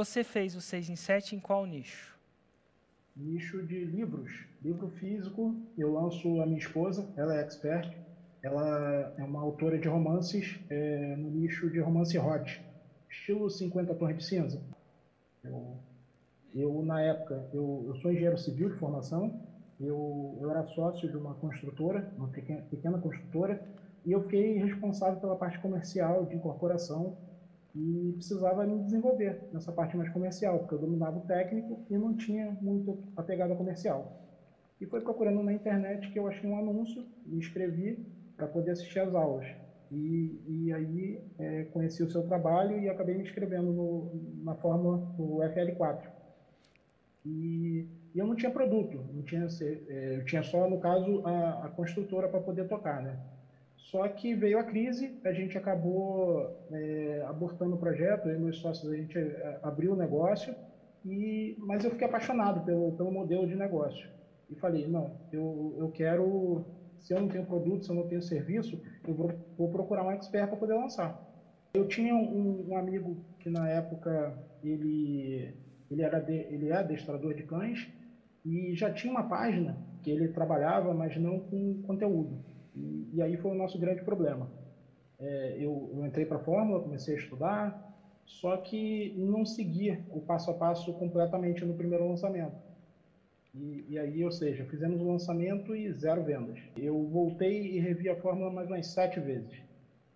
Você 0.00 0.22
fez 0.22 0.54
o 0.54 0.60
6 0.60 0.90
em 0.90 0.94
7 0.94 1.34
em 1.34 1.40
qual 1.40 1.66
nicho? 1.66 2.16
Nicho 3.16 3.66
de 3.66 3.84
livros. 3.84 4.30
Livro 4.62 4.88
físico, 4.90 5.56
eu 5.76 5.92
lanço 5.92 6.40
a 6.40 6.46
minha 6.46 6.60
esposa, 6.60 7.12
ela 7.16 7.36
é 7.36 7.40
expert. 7.40 7.92
Ela 8.40 9.12
é 9.18 9.24
uma 9.24 9.40
autora 9.40 9.76
de 9.76 9.88
romances 9.88 10.60
é, 10.70 11.16
no 11.16 11.28
nicho 11.30 11.68
de 11.68 11.80
romance 11.80 12.16
hot, 12.16 12.64
estilo 13.10 13.50
50 13.50 13.92
Torres 13.96 14.18
de 14.18 14.24
Cinza. 14.24 14.62
Eu, 15.42 15.76
eu 16.54 16.82
na 16.84 17.02
época, 17.02 17.48
eu, 17.52 17.86
eu 17.88 17.96
sou 17.96 18.12
engenheiro 18.12 18.38
civil 18.38 18.70
de 18.70 18.78
formação, 18.78 19.40
eu, 19.80 20.38
eu 20.40 20.48
era 20.48 20.62
sócio 20.68 21.10
de 21.10 21.16
uma 21.16 21.34
construtora, 21.34 22.08
uma 22.16 22.28
pequena, 22.28 22.62
pequena 22.70 22.98
construtora, 23.00 23.60
e 24.06 24.12
eu 24.12 24.22
fiquei 24.22 24.58
responsável 24.58 25.18
pela 25.18 25.34
parte 25.34 25.58
comercial 25.58 26.24
de 26.24 26.36
incorporação 26.36 27.16
e 27.74 28.12
precisava 28.16 28.66
me 28.66 28.80
desenvolver 28.80 29.38
nessa 29.52 29.70
parte 29.72 29.96
mais 29.96 30.08
comercial, 30.10 30.58
porque 30.60 30.74
eu 30.74 30.78
dominava 30.78 31.18
o 31.18 31.22
técnico 31.22 31.80
e 31.88 31.96
não 31.96 32.14
tinha 32.14 32.56
muito 32.60 32.98
a 33.16 33.22
pegada 33.22 33.54
comercial. 33.54 34.12
E 34.80 34.86
foi 34.86 35.00
procurando 35.00 35.42
na 35.42 35.52
internet 35.52 36.08
que 36.10 36.18
eu 36.18 36.26
achei 36.26 36.48
um 36.48 36.58
anúncio 36.58 37.04
e 37.26 37.38
escrevi 37.38 37.98
para 38.36 38.46
poder 38.46 38.72
assistir 38.72 39.00
às 39.00 39.14
aulas. 39.14 39.46
E, 39.90 40.40
e 40.46 40.72
aí 40.72 41.20
é, 41.38 41.64
conheci 41.64 42.02
o 42.02 42.10
seu 42.10 42.22
trabalho 42.22 42.78
e 42.78 42.88
acabei 42.88 43.16
me 43.16 43.22
inscrevendo 43.22 43.72
no, 43.72 44.10
na 44.44 44.54
fórmula 44.54 44.98
do 45.16 45.38
FL4. 45.38 45.98
E, 47.24 47.86
e, 48.14 48.18
eu 48.18 48.26
não 48.26 48.36
tinha 48.36 48.50
produto, 48.50 49.04
não 49.12 49.22
tinha, 49.22 49.46
é, 49.88 50.16
eu 50.16 50.24
tinha 50.24 50.42
só, 50.42 50.68
no 50.68 50.78
caso, 50.78 51.22
a, 51.24 51.66
a 51.66 51.68
construtora 51.70 52.28
para 52.28 52.40
poder 52.40 52.66
tocar, 52.66 53.02
né? 53.02 53.18
Só 53.90 54.06
que 54.06 54.34
veio 54.34 54.58
a 54.58 54.64
crise, 54.64 55.18
a 55.24 55.32
gente 55.32 55.56
acabou 55.56 56.54
é, 56.70 57.22
abortando 57.26 57.74
o 57.74 57.78
projeto, 57.78 58.28
eu 58.28 58.34
e 58.36 58.38
meus 58.38 58.58
sócios, 58.58 58.90
a 58.92 58.94
gente 58.94 59.16
é, 59.16 59.60
abriu 59.62 59.92
o 59.92 59.96
negócio, 59.96 60.54
e, 61.06 61.56
mas 61.58 61.84
eu 61.84 61.90
fiquei 61.92 62.06
apaixonado 62.06 62.62
pelo, 62.66 62.92
pelo 62.92 63.10
modelo 63.10 63.46
de 63.46 63.56
negócio. 63.56 64.06
E 64.50 64.54
falei, 64.56 64.86
não, 64.86 65.16
eu, 65.32 65.74
eu 65.78 65.88
quero, 65.90 66.66
se 67.00 67.14
eu 67.14 67.20
não 67.20 67.28
tenho 67.28 67.46
produto, 67.46 67.86
se 67.86 67.90
eu 67.90 67.96
não 67.96 68.06
tenho 68.06 68.20
serviço, 68.20 68.78
eu 69.06 69.14
vou, 69.14 69.30
vou 69.56 69.70
procurar 69.70 70.04
um 70.04 70.10
expert 70.10 70.48
para 70.48 70.58
poder 70.58 70.74
lançar. 70.74 71.18
Eu 71.72 71.88
tinha 71.88 72.14
um, 72.14 72.68
um, 72.68 72.76
amigo 72.76 73.24
que 73.40 73.48
na 73.48 73.70
época 73.70 74.38
ele, 74.62 75.54
ele, 75.90 76.02
era 76.02 76.20
de, 76.20 76.32
ele 76.32 76.68
é 76.68 76.74
adestrador 76.74 77.32
de 77.32 77.44
cães 77.44 77.88
e 78.44 78.74
já 78.74 78.90
tinha 78.92 79.10
uma 79.10 79.28
página 79.28 79.78
que 80.02 80.10
ele 80.10 80.28
trabalhava, 80.28 80.92
mas 80.92 81.16
não 81.16 81.40
com 81.40 81.80
conteúdo. 81.86 82.38
E, 82.78 83.16
e 83.16 83.22
aí 83.22 83.36
foi 83.36 83.50
o 83.50 83.54
nosso 83.54 83.78
grande 83.78 84.02
problema. 84.02 84.48
É, 85.18 85.56
eu, 85.58 85.90
eu, 85.92 86.06
entrei 86.06 86.24
para 86.24 86.36
a 86.36 86.44
Fórmula, 86.44 86.80
comecei 86.80 87.16
a 87.16 87.18
estudar, 87.18 87.94
só 88.24 88.56
que 88.56 89.14
não 89.16 89.44
seguia 89.44 90.00
o 90.10 90.20
passo 90.20 90.50
a 90.50 90.54
passo 90.54 90.92
completamente 90.94 91.64
no 91.64 91.74
primeiro 91.74 92.08
lançamento. 92.08 92.56
E, 93.54 93.86
e, 93.88 93.98
aí, 93.98 94.24
ou 94.24 94.30
seja, 94.30 94.64
fizemos 94.66 95.00
o 95.00 95.10
lançamento 95.10 95.74
e 95.74 95.90
zero 95.92 96.22
vendas. 96.22 96.58
Eu 96.76 97.06
voltei 97.06 97.76
e 97.76 97.80
revi 97.80 98.08
a 98.08 98.16
fórmula 98.16 98.50
mais 98.50 98.68
umas 98.68 98.86
sete 98.86 99.18
vezes. 99.18 99.60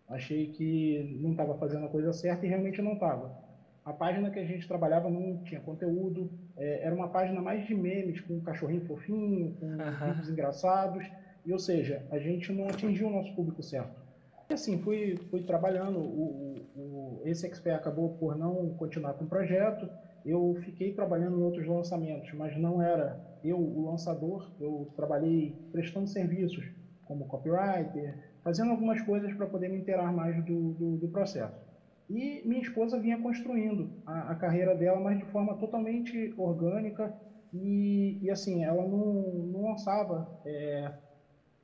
Achei 0.08 0.48
que 0.48 1.18
não 1.20 1.32
estava 1.32 1.56
fazendo 1.56 1.86
a 1.86 1.88
coisa 1.88 2.12
certa 2.12 2.46
e 2.46 2.48
realmente 2.48 2.80
não 2.80 2.92
estava. 2.92 3.34
A 3.84 3.92
página 3.92 4.30
que 4.30 4.38
a 4.38 4.44
gente 4.44 4.68
trabalhava 4.68 5.10
não 5.10 5.42
tinha 5.42 5.60
conteúdo, 5.60 6.30
é, 6.56 6.84
era 6.84 6.94
uma 6.94 7.08
página 7.08 7.40
mais 7.40 7.66
de 7.66 7.74
memes, 7.74 8.20
com 8.20 8.34
um 8.34 8.40
cachorrinho 8.40 8.86
fofinho, 8.86 9.56
com 9.58 10.06
vídeos 10.06 10.30
engraçados. 10.30 11.04
E, 11.44 11.52
ou 11.52 11.58
seja, 11.58 12.06
a 12.10 12.18
gente 12.18 12.52
não 12.52 12.68
atingiu 12.68 13.08
o 13.08 13.12
nosso 13.12 13.34
público 13.34 13.62
certo. 13.62 14.00
E 14.50 14.54
assim, 14.54 14.78
fui, 14.78 15.16
fui 15.30 15.42
trabalhando, 15.42 15.98
o, 15.98 16.56
o, 16.76 17.22
esse 17.24 17.46
expert 17.46 17.78
acabou 17.78 18.10
por 18.10 18.36
não 18.36 18.70
continuar 18.74 19.14
com 19.14 19.24
o 19.24 19.28
projeto, 19.28 19.88
eu 20.24 20.56
fiquei 20.64 20.92
trabalhando 20.92 21.38
em 21.38 21.42
outros 21.42 21.66
lançamentos, 21.66 22.32
mas 22.34 22.56
não 22.56 22.80
era 22.80 23.18
eu 23.42 23.58
o 23.58 23.90
lançador, 23.90 24.52
eu 24.60 24.92
trabalhei 24.94 25.56
prestando 25.72 26.06
serviços 26.06 26.64
como 27.04 27.26
copywriter, 27.26 28.16
fazendo 28.42 28.70
algumas 28.70 29.00
coisas 29.02 29.32
para 29.34 29.46
poder 29.46 29.68
me 29.68 29.78
inteirar 29.78 30.12
mais 30.12 30.36
do, 30.44 30.72
do, 30.72 30.96
do, 30.96 31.08
processo. 31.08 31.60
E 32.08 32.42
minha 32.44 32.60
esposa 32.60 32.98
vinha 32.98 33.18
construindo 33.18 33.90
a, 34.06 34.32
a, 34.32 34.34
carreira 34.34 34.74
dela, 34.74 35.00
mas 35.00 35.18
de 35.18 35.24
forma 35.26 35.56
totalmente 35.56 36.32
orgânica 36.36 37.12
e, 37.52 38.18
e 38.22 38.30
assim, 38.30 38.64
ela 38.64 38.86
não, 38.86 39.22
não 39.52 39.64
lançava 39.70 40.28
é, 40.44 40.92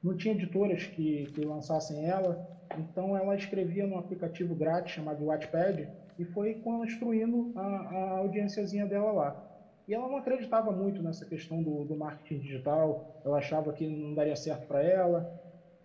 não 0.03 0.17
tinha 0.17 0.35
editoras 0.35 0.87
que, 0.87 1.27
que 1.27 1.41
lançassem 1.41 2.07
ela, 2.07 2.41
então 2.77 3.17
ela 3.17 3.35
escrevia 3.35 3.87
num 3.87 3.99
aplicativo 3.99 4.55
grátis 4.55 4.93
chamado 4.93 5.25
Wattpad 5.25 5.89
e 6.19 6.25
foi 6.25 6.55
construindo 6.55 7.51
a, 7.55 7.61
a 7.61 8.19
audiênciazinha 8.19 8.87
dela 8.87 9.13
lá. 9.13 9.45
E 9.87 9.95
ela 9.95 10.09
não 10.09 10.19
acreditava 10.19 10.71
muito 10.71 11.03
nessa 11.03 11.25
questão 11.25 11.63
do, 11.63 11.85
do 11.85 11.97
marketing 11.97 12.41
digital, 12.41 13.07
ela 13.25 13.39
achava 13.39 13.73
que 13.73 13.87
não 13.87 14.15
daria 14.15 14.37
certo 14.37 14.67
para 14.67 14.83
ela. 14.83 15.27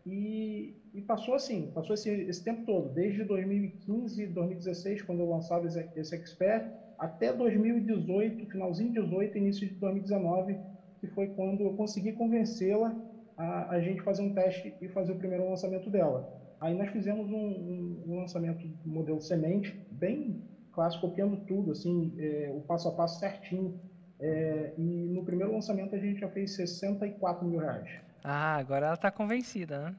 E, 0.06 0.76
e, 0.94 1.02
passou 1.02 1.34
assim, 1.34 1.68
passou 1.68 1.94
esse, 1.94 2.10
esse, 2.10 2.44
tempo 2.44 2.66
todo, 2.66 2.90
desde 2.90 3.24
2015, 3.24 4.28
2016, 4.28 5.02
quando 5.04 5.20
eu 5.22 5.30
lançava 5.30 5.66
esse, 5.66 5.88
esse 5.96 6.14
Expert, 6.16 6.70
até 6.98 7.32
2018, 7.32 8.46
finalzinho 8.48 8.92
de 8.92 9.00
18, 9.00 9.38
início 9.38 9.68
de 9.68 9.74
2019, 9.76 10.60
que 11.00 11.08
foi 11.08 11.28
quando 11.28 11.64
eu 11.64 11.74
consegui 11.74 12.12
convencê-la 12.12 12.94
a, 13.38 13.72
a 13.72 13.82
gente 13.82 14.02
fazer 14.02 14.22
um 14.22 14.34
teste 14.34 14.74
e 14.82 14.88
fazer 14.90 15.14
o 15.14 15.18
primeiro 15.18 15.50
lançamento 15.50 15.90
dela. 15.90 16.42
Aí 16.60 16.74
nós 16.74 16.90
fizemos 16.92 17.30
um, 17.30 17.36
um, 17.36 18.04
um 18.08 18.20
lançamento 18.20 18.66
modelo 18.86 19.22
semente, 19.22 19.78
bem 19.92 20.42
clássico, 20.72 21.08
copiando 21.08 21.38
tudo, 21.46 21.72
assim, 21.72 22.14
é, 22.18 22.52
o 22.56 22.62
passo 22.62 22.88
a 22.88 22.92
passo 22.92 23.20
certinho. 23.20 23.80
É, 24.20 24.74
e 24.78 24.82
no 24.82 25.24
primeiro 25.24 25.52
lançamento 25.52 25.96
a 25.96 26.00
gente 26.00 26.20
já 26.20 26.30
fez 26.30 26.56
64 26.56 27.46
mil 27.46 27.60
reais. 27.60 27.90
Ah, 28.24 28.56
agora 28.56 28.86
ela 28.86 28.96
está 28.96 29.12
convencida, 29.12 29.82
né? 29.82 29.96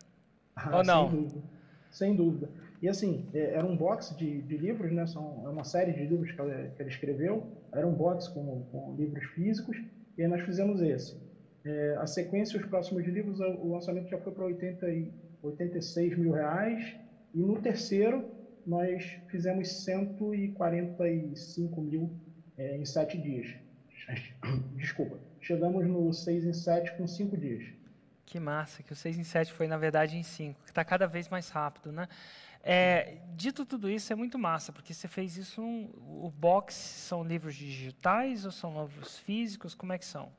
Ah, 0.57 0.79
Ou 0.79 0.85
não? 0.85 1.11
Sem 1.11 1.21
dúvida. 1.21 1.43
Sem 1.91 2.17
dúvida. 2.17 2.51
E 2.81 2.89
assim, 2.89 3.29
é, 3.35 3.55
era 3.55 3.67
um 3.67 3.77
box 3.77 4.17
de, 4.17 4.43
de 4.43 4.57
livros, 4.57 4.93
né? 4.93 5.07
São, 5.07 5.43
é 5.45 5.49
uma 5.49 5.65
série 5.65 5.93
de 5.93 6.07
livros 6.07 6.33
que 6.33 6.41
ela, 6.41 6.53
que 6.75 6.83
ela 6.83 6.91
escreveu. 6.91 7.47
Era 7.73 7.87
um 7.87 7.93
box 7.93 8.29
com, 8.29 8.63
com 8.73 8.95
livros 8.97 9.25
físicos. 9.27 9.77
E 10.17 10.23
aí 10.23 10.29
nós 10.29 10.43
fizemos 10.43 10.81
esse. 10.81 11.17
É, 11.65 11.97
a 11.99 12.07
sequência, 12.07 12.61
os 12.61 12.67
próximos 12.67 13.07
livros, 13.07 13.41
o 13.41 13.73
lançamento 13.73 14.09
já 14.09 14.19
foi 14.19 14.33
para 14.33 14.45
86 14.45 16.19
mil 16.19 16.33
reais. 16.33 16.95
E 17.33 17.39
no 17.39 17.61
terceiro, 17.61 18.31
nós 18.67 19.03
fizemos 19.29 19.85
145 19.85 21.81
mil 21.81 22.11
é, 22.57 22.77
em 22.77 22.85
sete 22.85 23.17
dias. 23.19 23.55
Desculpa. 24.77 25.19
Chegamos 25.41 25.87
no 25.87 26.13
6 26.13 26.45
em 26.47 26.53
7 26.53 26.97
com 26.97 27.07
5 27.07 27.37
dias. 27.37 27.65
Que 28.25 28.41
massa, 28.41 28.83
que 28.83 28.93
o 28.93 28.97
6 28.97 29.19
em 29.19 29.25
7 29.25 29.53
foi, 29.53 29.69
na 29.69 29.77
verdade, 29.77 30.17
em 30.17 30.23
5, 30.23 30.63
que 30.63 30.71
está 30.71 30.83
cada 30.83 31.07
vez 31.07 31.29
mais 31.29 31.51
rápido, 31.51 31.93
né? 31.93 32.09
É, 32.63 33.19
dito 33.37 33.67
tudo 33.67 33.91
isso, 33.91 34.11
é 34.11 34.17
muito 34.17 34.39
massa, 34.39 34.73
porque 34.73 34.95
você 34.95 35.07
fez 35.07 35.37
isso, 35.37 35.61
um, 35.61 35.91
o 36.25 36.31
box 36.31 36.75
são 36.75 37.23
livros 37.23 37.55
digitais 37.55 38.47
ou 38.47 38.51
são 38.51 38.83
livros 38.83 39.19
físicos, 39.19 39.75
como 39.75 39.93
é 39.93 39.99
que 39.99 40.07
são? 40.07 40.33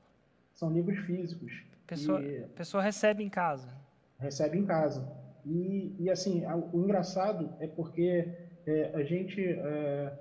São 0.55 0.71
livros 0.71 0.97
físicos. 0.99 1.51
Pessoa, 1.85 2.21
e, 2.23 2.41
pessoa 2.55 2.81
recebe 2.81 3.23
em 3.23 3.29
casa. 3.29 3.69
Recebe 4.17 4.57
em 4.57 4.66
casa. 4.66 5.07
E, 5.45 5.95
e 5.99 6.09
assim, 6.09 6.43
o 6.73 6.79
engraçado 6.83 7.53
é 7.59 7.67
porque 7.67 8.27
é, 8.65 8.91
a 8.95 9.03
gente, 9.03 9.39
é, 9.41 10.11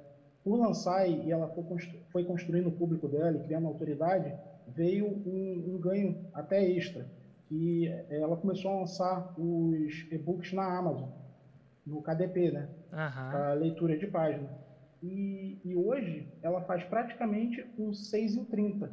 por 0.42 0.56
lançar 0.56 1.08
e 1.08 1.30
ela 1.30 1.48
foi, 1.48 1.64
constru, 1.64 1.98
foi 2.10 2.24
construindo 2.24 2.68
o 2.68 2.72
público 2.72 3.08
dela 3.08 3.36
e 3.38 3.44
criando 3.44 3.66
autoridade, 3.66 4.34
veio 4.68 5.06
um, 5.06 5.74
um 5.74 5.78
ganho 5.78 6.26
até 6.34 6.62
extra. 6.62 7.06
Que 7.46 7.88
ela 8.08 8.36
começou 8.36 8.70
a 8.70 8.80
lançar 8.80 9.34
os 9.38 10.06
e-books 10.10 10.52
na 10.52 10.78
Amazon, 10.78 11.10
no 11.86 12.02
KDP, 12.02 12.50
né? 12.50 12.68
Uhum. 12.90 13.30
Para 13.30 13.52
leitura 13.52 13.96
de 13.96 14.06
página. 14.06 14.48
E, 15.02 15.58
e, 15.62 15.76
hoje 15.76 16.26
ela 16.42 16.62
faz 16.62 16.82
praticamente 16.84 17.64
um 17.78 17.92
6 17.92 18.36
em 18.36 18.44
30 18.46 18.90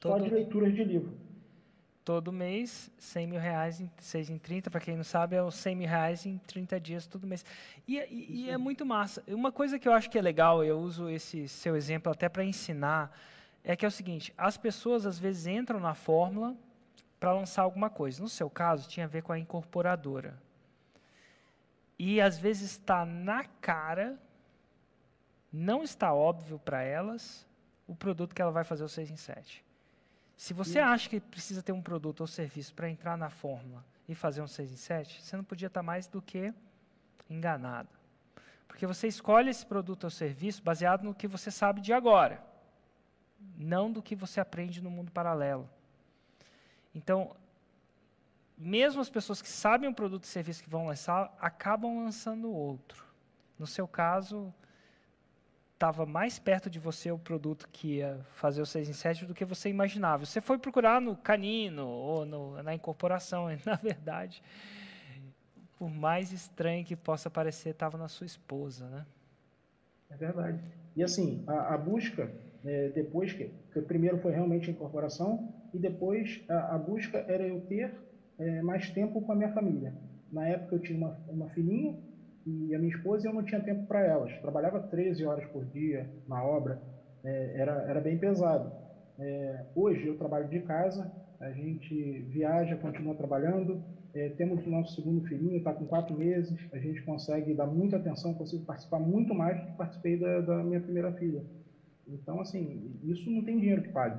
Todo, 0.00 0.18
Só 0.18 0.24
de 0.24 0.30
leituras 0.30 0.74
de 0.74 0.84
livro. 0.84 1.12
Todo 2.04 2.32
mês, 2.32 2.90
100 2.98 3.26
mil 3.26 3.40
reais, 3.40 3.80
em 3.80 3.90
6 3.98 4.30
em 4.30 4.38
30, 4.38 4.70
para 4.70 4.80
quem 4.80 4.96
não 4.96 5.04
sabe, 5.04 5.36
é 5.36 5.42
os 5.42 5.54
100 5.56 5.76
mil 5.76 5.88
reais 5.88 6.24
em 6.24 6.38
30 6.38 6.80
dias 6.80 7.06
todo 7.06 7.26
mês. 7.26 7.44
E, 7.86 7.98
e, 7.98 8.44
e 8.44 8.50
é 8.50 8.56
muito 8.56 8.86
massa. 8.86 9.22
Uma 9.28 9.52
coisa 9.52 9.78
que 9.78 9.86
eu 9.86 9.92
acho 9.92 10.08
que 10.08 10.18
é 10.18 10.22
legal, 10.22 10.64
eu 10.64 10.78
uso 10.78 11.10
esse 11.10 11.48
seu 11.48 11.76
exemplo 11.76 12.10
até 12.10 12.28
para 12.28 12.44
ensinar, 12.44 13.14
é 13.62 13.76
que 13.76 13.84
é 13.84 13.88
o 13.88 13.90
seguinte, 13.90 14.32
as 14.38 14.56
pessoas 14.56 15.04
às 15.04 15.18
vezes 15.18 15.46
entram 15.46 15.80
na 15.80 15.94
fórmula 15.94 16.56
para 17.20 17.32
lançar 17.32 17.62
alguma 17.62 17.90
coisa. 17.90 18.22
No 18.22 18.28
seu 18.28 18.48
caso, 18.48 18.88
tinha 18.88 19.04
a 19.04 19.08
ver 19.08 19.22
com 19.22 19.32
a 19.32 19.38
incorporadora. 19.38 20.40
E 21.98 22.20
às 22.20 22.38
vezes 22.38 22.70
está 22.70 23.04
na 23.04 23.44
cara, 23.60 24.18
não 25.52 25.82
está 25.82 26.14
óbvio 26.14 26.58
para 26.58 26.82
elas, 26.82 27.46
o 27.86 27.94
produto 27.94 28.34
que 28.34 28.40
ela 28.40 28.52
vai 28.52 28.64
fazer 28.64 28.84
o 28.84 28.88
6 28.88 29.10
em 29.10 29.16
7. 29.16 29.67
Se 30.38 30.54
você 30.54 30.78
acha 30.78 31.10
que 31.10 31.18
precisa 31.18 31.64
ter 31.64 31.72
um 31.72 31.82
produto 31.82 32.20
ou 32.20 32.26
serviço 32.28 32.72
para 32.72 32.88
entrar 32.88 33.18
na 33.18 33.28
fórmula 33.28 33.84
e 34.08 34.14
fazer 34.14 34.40
um 34.40 34.46
6 34.46 34.70
em 34.70 34.76
7, 34.76 35.20
você 35.20 35.36
não 35.36 35.42
podia 35.42 35.66
estar 35.66 35.80
tá 35.80 35.82
mais 35.82 36.06
do 36.06 36.22
que 36.22 36.54
enganado. 37.28 37.88
Porque 38.68 38.86
você 38.86 39.08
escolhe 39.08 39.50
esse 39.50 39.66
produto 39.66 40.04
ou 40.04 40.10
serviço 40.10 40.62
baseado 40.62 41.02
no 41.02 41.12
que 41.12 41.26
você 41.26 41.50
sabe 41.50 41.80
de 41.80 41.92
agora, 41.92 42.40
não 43.56 43.90
do 43.90 44.00
que 44.00 44.14
você 44.14 44.38
aprende 44.38 44.80
no 44.80 44.88
mundo 44.88 45.10
paralelo. 45.10 45.68
Então, 46.94 47.34
mesmo 48.56 49.00
as 49.00 49.10
pessoas 49.10 49.42
que 49.42 49.48
sabem 49.48 49.90
o 49.90 49.94
produto 49.94 50.22
e 50.22 50.28
serviço 50.28 50.62
que 50.62 50.70
vão 50.70 50.86
lançar, 50.86 51.36
acabam 51.40 52.04
lançando 52.04 52.48
outro. 52.48 53.04
No 53.58 53.66
seu 53.66 53.88
caso, 53.88 54.54
estava 55.78 56.04
mais 56.04 56.40
perto 56.40 56.68
de 56.68 56.80
você 56.80 57.12
o 57.12 57.18
produto 57.18 57.68
que 57.70 57.98
ia 57.98 58.18
fazer 58.34 58.60
o 58.60 58.66
6 58.66 58.88
em 58.88 58.92
7 58.92 59.26
do 59.26 59.32
que 59.32 59.44
você 59.44 59.68
imaginava. 59.68 60.26
Você 60.26 60.40
foi 60.40 60.58
procurar 60.58 61.00
no 61.00 61.14
canino 61.14 61.86
ou 61.86 62.26
no, 62.26 62.60
na 62.64 62.74
incorporação, 62.74 63.48
e, 63.50 63.56
na 63.64 63.76
verdade, 63.76 64.42
por 65.78 65.88
mais 65.88 66.32
estranho 66.32 66.84
que 66.84 66.96
possa 66.96 67.30
parecer, 67.30 67.70
estava 67.70 67.96
na 67.96 68.08
sua 68.08 68.26
esposa, 68.26 68.88
né? 68.88 69.06
É 70.10 70.16
verdade. 70.16 70.58
E 70.96 71.02
assim, 71.04 71.44
a, 71.46 71.74
a 71.74 71.78
busca, 71.78 72.28
é, 72.64 72.88
depois 72.88 73.32
que, 73.32 73.48
que, 73.72 73.80
primeiro 73.82 74.18
foi 74.18 74.32
realmente 74.32 74.68
a 74.68 74.72
incorporação, 74.72 75.54
e 75.72 75.78
depois 75.78 76.42
a, 76.48 76.74
a 76.74 76.78
busca 76.78 77.18
era 77.28 77.46
eu 77.46 77.60
ter 77.60 77.94
é, 78.36 78.62
mais 78.62 78.90
tempo 78.90 79.22
com 79.22 79.30
a 79.30 79.36
minha 79.36 79.52
família. 79.52 79.94
Na 80.32 80.48
época 80.48 80.74
eu 80.74 80.80
tinha 80.80 80.98
uma, 80.98 81.16
uma 81.28 81.48
filhinha, 81.50 81.96
e 82.48 82.74
a 82.74 82.78
minha 82.78 82.94
esposa 82.94 83.28
eu 83.28 83.34
não 83.34 83.42
tinha 83.42 83.60
tempo 83.60 83.86
para 83.86 84.00
elas. 84.00 84.32
Trabalhava 84.40 84.80
13 84.80 85.24
horas 85.24 85.44
por 85.50 85.64
dia 85.66 86.08
na 86.26 86.42
obra, 86.42 86.80
é, 87.24 87.60
era, 87.60 87.72
era 87.82 88.00
bem 88.00 88.16
pesado. 88.16 88.72
É, 89.18 89.64
hoje 89.74 90.06
eu 90.06 90.16
trabalho 90.16 90.48
de 90.48 90.60
casa, 90.60 91.10
a 91.40 91.50
gente 91.50 92.20
viaja, 92.30 92.76
continua 92.76 93.14
trabalhando, 93.14 93.82
é, 94.14 94.30
temos 94.30 94.66
o 94.66 94.70
nosso 94.70 94.94
segundo 94.94 95.26
filhinho, 95.26 95.58
está 95.58 95.72
com 95.72 95.84
quatro 95.84 96.16
meses, 96.16 96.58
a 96.72 96.78
gente 96.78 97.02
consegue 97.02 97.52
dar 97.54 97.66
muita 97.66 97.96
atenção, 97.96 98.34
consigo 98.34 98.64
participar 98.64 98.98
muito 98.98 99.34
mais 99.34 99.60
do 99.60 99.66
que 99.66 99.76
participei 99.76 100.18
da, 100.18 100.40
da 100.40 100.64
minha 100.64 100.80
primeira 100.80 101.12
filha. 101.12 101.44
Então, 102.06 102.40
assim, 102.40 102.98
isso 103.04 103.30
não 103.30 103.44
tem 103.44 103.58
dinheiro 103.58 103.82
que 103.82 103.90
pague. 103.90 104.18